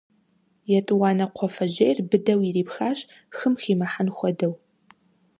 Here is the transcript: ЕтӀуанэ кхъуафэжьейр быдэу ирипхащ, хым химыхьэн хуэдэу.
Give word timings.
ЕтӀуанэ 0.77 1.25
кхъуафэжьейр 1.33 1.97
быдэу 2.09 2.41
ирипхащ, 2.47 2.99
хым 3.37 3.53
химыхьэн 3.61 4.09
хуэдэу. 4.17 4.53